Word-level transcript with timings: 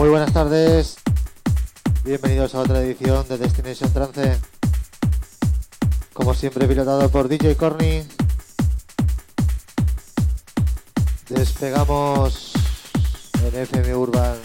Muy 0.00 0.08
buenas 0.08 0.32
tardes, 0.32 0.96
bienvenidos 2.04 2.54
a 2.54 2.60
otra 2.60 2.80
edición 2.80 3.28
de 3.28 3.36
Destination 3.36 3.92
Trance. 3.92 4.38
Como 6.14 6.32
siempre 6.32 6.66
pilotado 6.66 7.06
por 7.10 7.28
DJ 7.28 7.54
Corny. 7.56 8.02
Despegamos 11.28 12.54
en 13.44 13.60
FM 13.60 13.94
Urban 13.94 14.38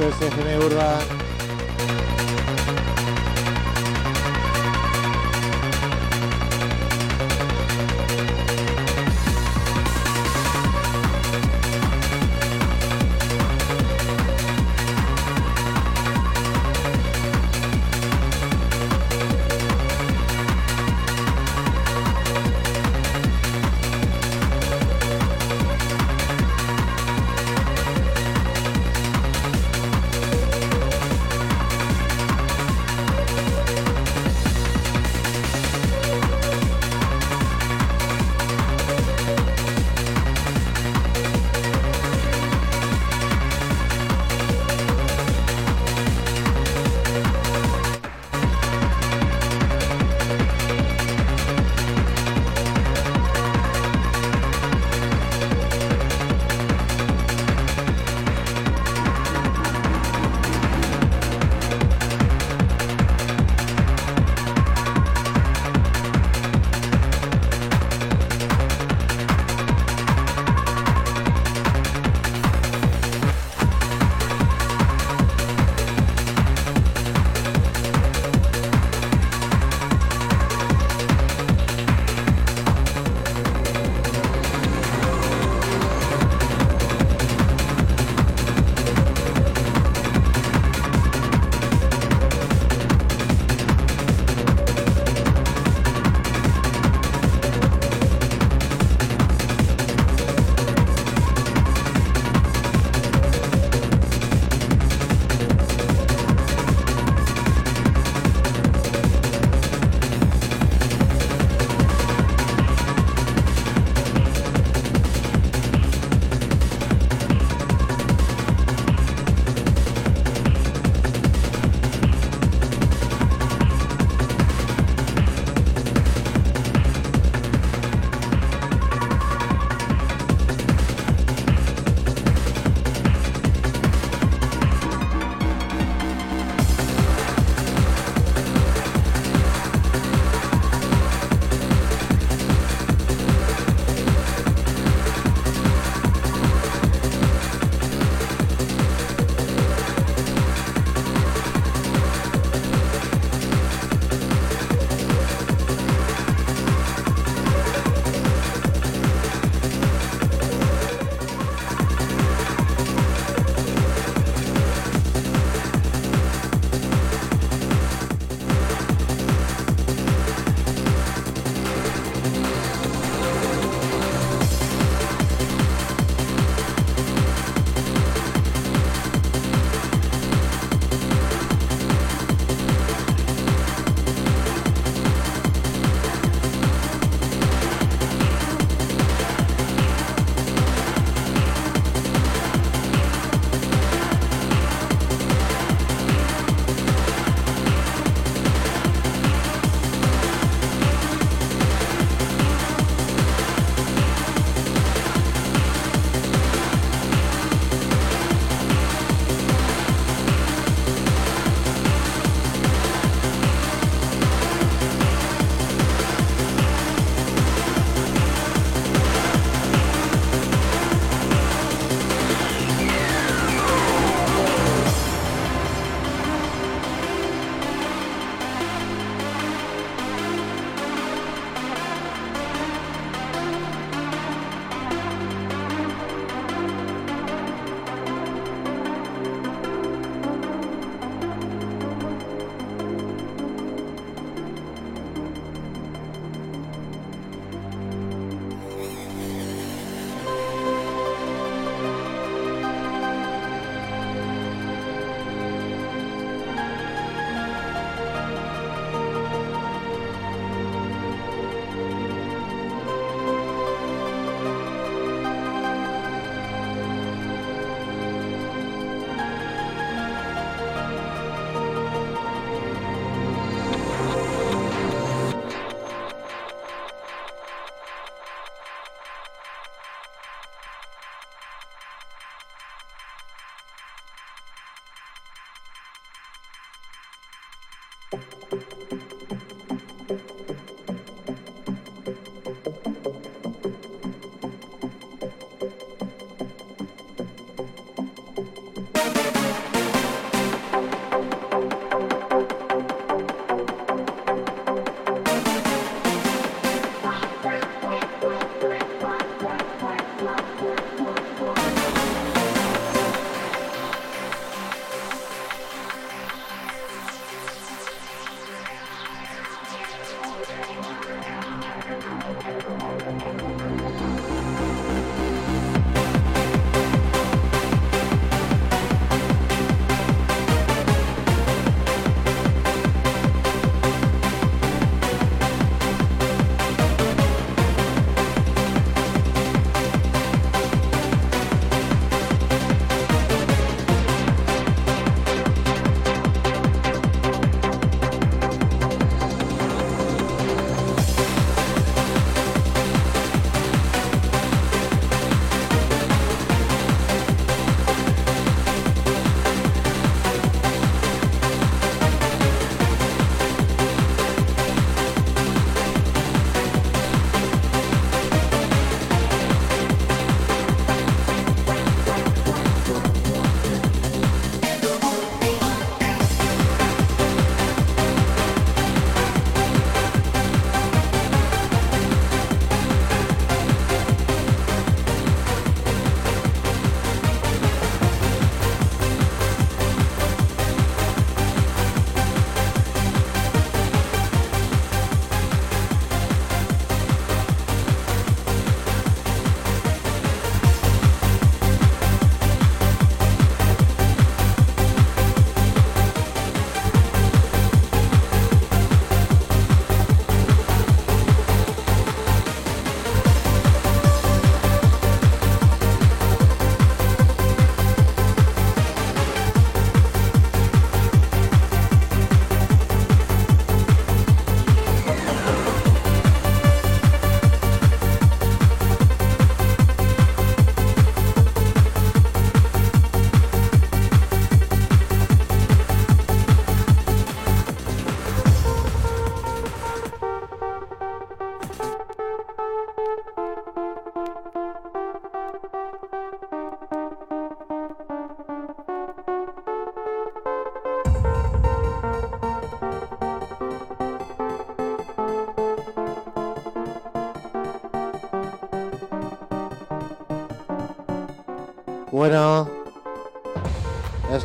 Esto 0.00 0.26
es 0.26 0.32
FM 0.32 0.58
Urban. 0.58 1.17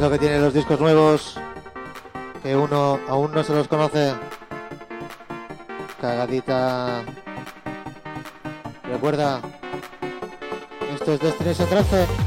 Lo 0.04 0.12
que 0.12 0.20
tienen 0.20 0.42
los 0.42 0.54
discos 0.54 0.82
nuevos, 0.82 1.40
que 2.42 2.58
uno 2.58 3.00
aún 3.08 3.32
no 3.32 3.42
se 3.42 3.54
los 3.54 3.70
conoce. 3.70 4.14
Cagadita. 6.02 7.04
Recuerda, 8.84 9.40
esto 10.94 11.14
es 11.14 11.22
Destination 11.22 11.70
Trance. 11.70 12.23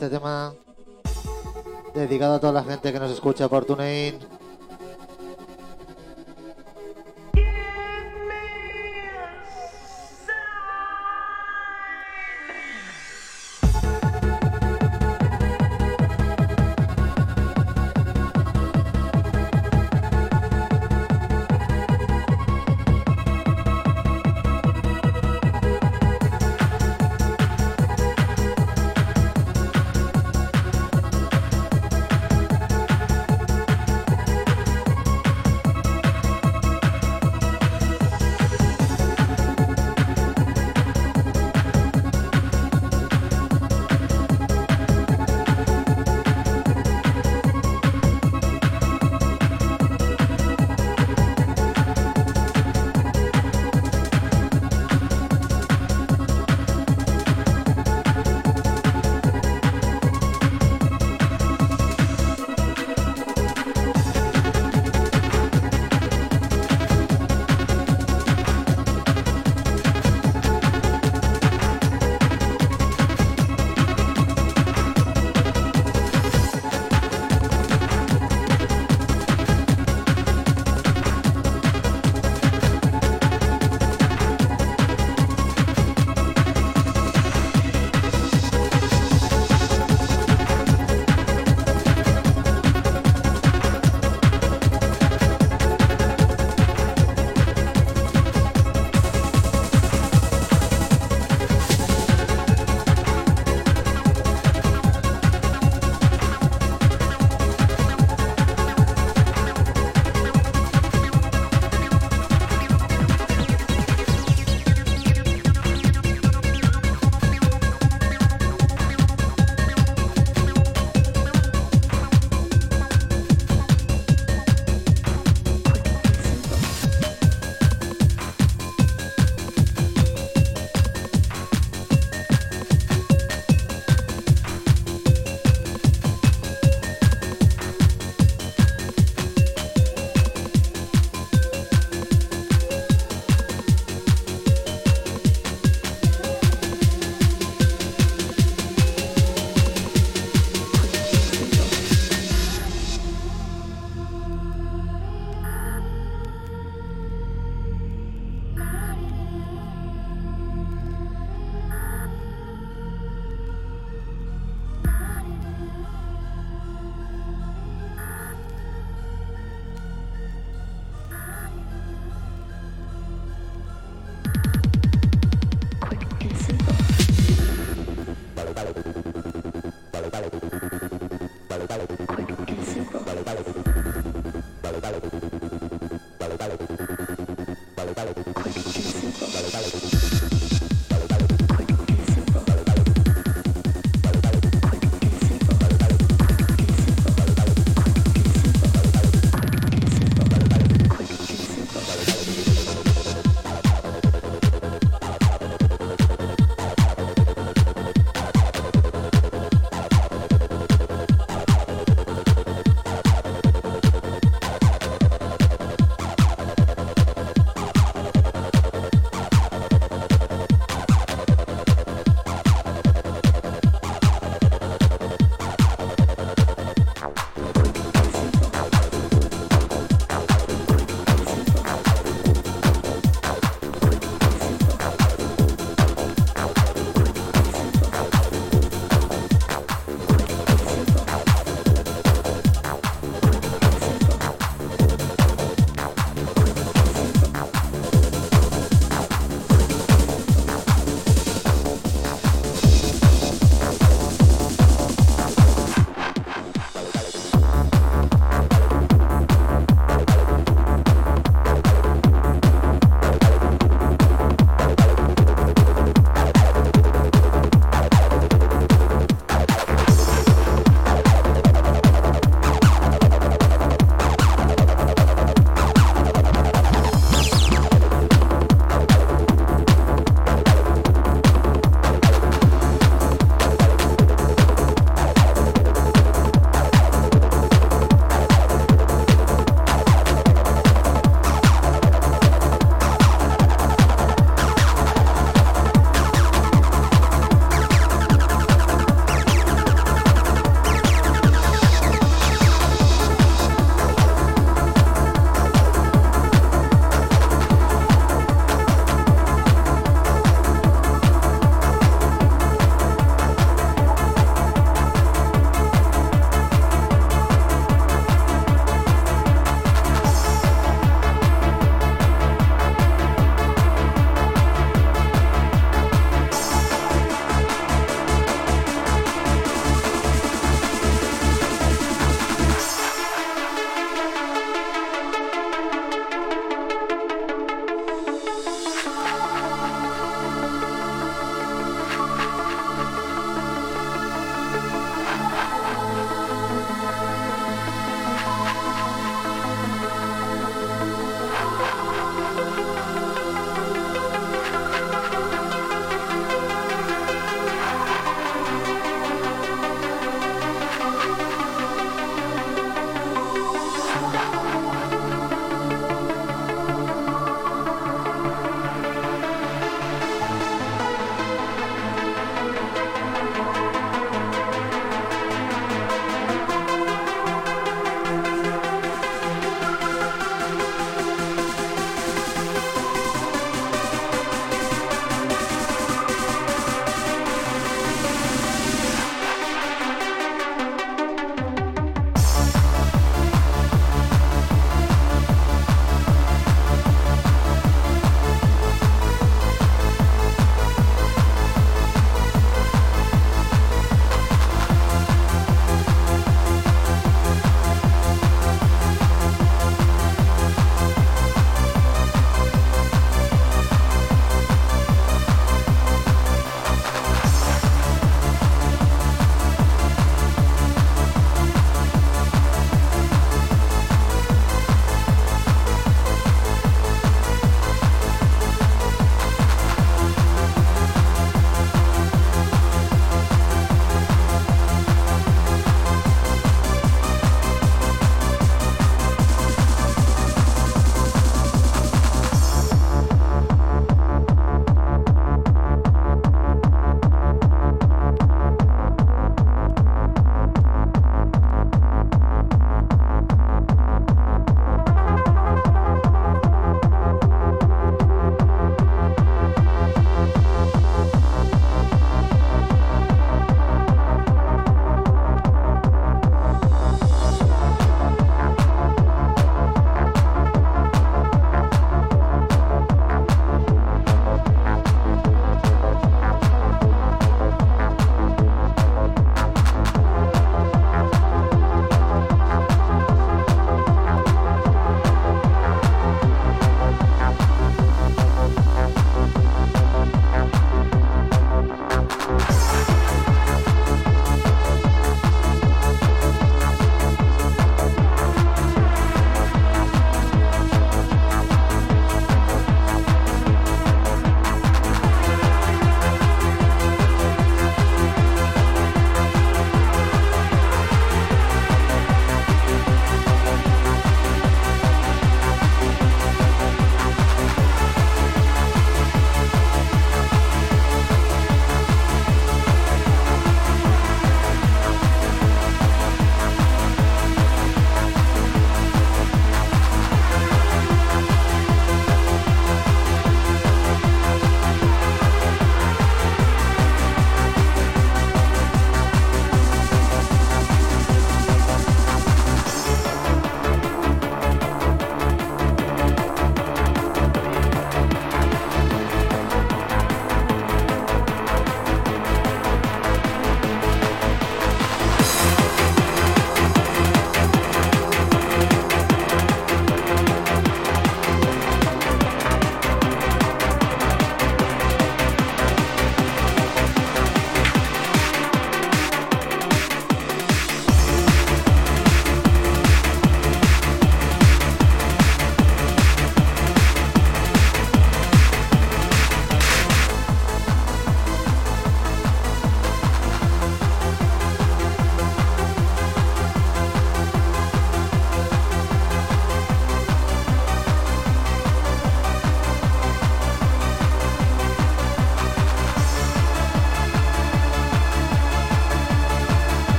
Este 0.00 0.16
tema 0.16 0.54
dedicado 1.94 2.36
a 2.36 2.40
toda 2.40 2.54
la 2.54 2.64
gente 2.64 2.90
que 2.90 2.98
nos 2.98 3.10
escucha 3.10 3.50
por 3.50 3.66
TuneIn. 3.66 4.18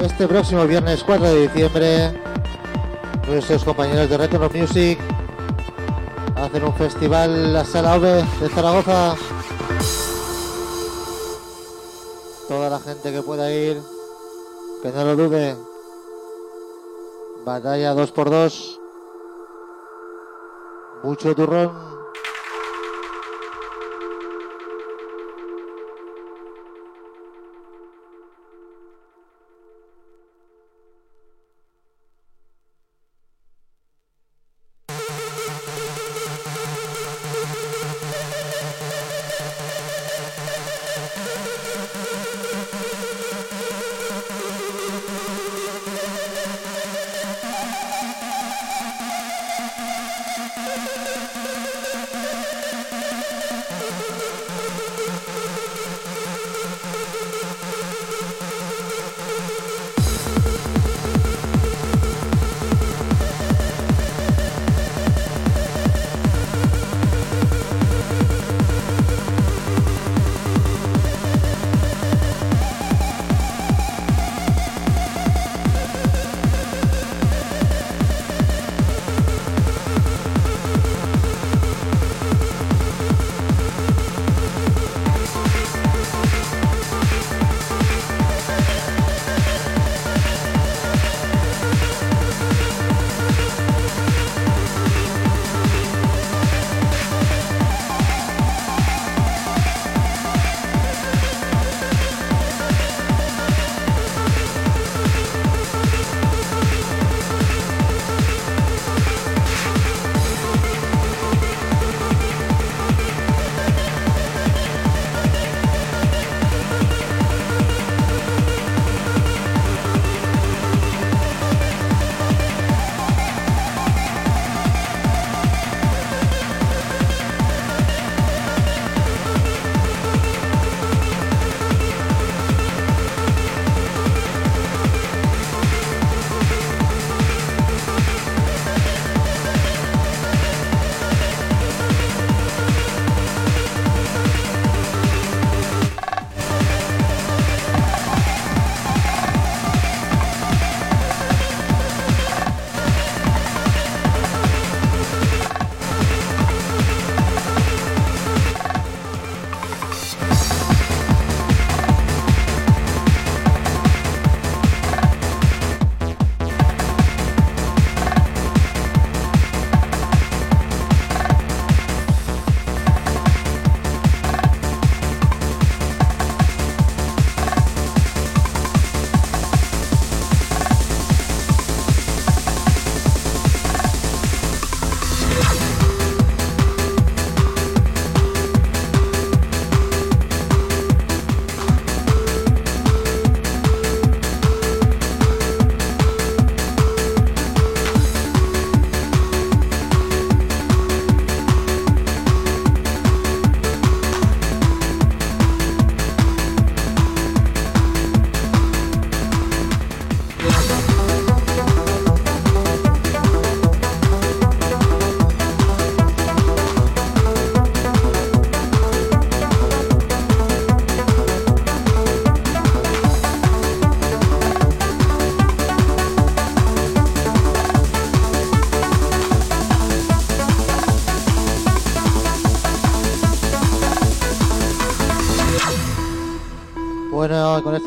Este 0.00 0.28
próximo 0.28 0.64
viernes 0.64 1.02
4 1.02 1.26
de 1.26 1.48
diciembre, 1.48 2.20
nuestros 3.26 3.64
compañeros 3.64 4.08
de 4.08 4.16
Retro 4.16 4.48
Music 4.54 4.96
hacen 6.36 6.64
un 6.64 6.74
festival 6.74 7.52
la 7.52 7.64
Sala 7.64 7.96
OVE 7.96 8.24
de 8.40 8.48
Zaragoza. 8.48 9.16
Toda 12.46 12.70
la 12.70 12.78
gente 12.78 13.12
que 13.12 13.22
pueda 13.22 13.52
ir, 13.52 13.82
que 14.82 14.92
no 14.92 15.04
lo 15.04 15.16
dude. 15.16 15.56
Batalla 17.44 17.92
2x2. 17.92 18.78
Mucho 21.02 21.34
turrón. 21.34 22.01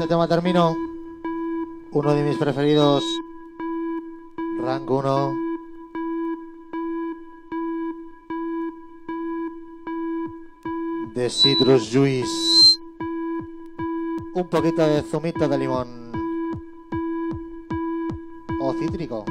Tema 0.07 0.27
termino. 0.27 0.75
Uno 1.91 2.13
de 2.13 2.23
mis 2.23 2.37
preferidos, 2.37 3.03
Rank 4.61 4.89
1. 4.89 5.33
De 11.15 11.29
Citrus 11.29 11.89
Juice. 11.91 12.79
Un 14.33 14.47
poquito 14.49 14.85
de 14.85 15.01
zumito 15.01 15.47
de 15.47 15.57
limón. 15.57 16.11
O 18.61 18.73
cítrico. 18.73 19.25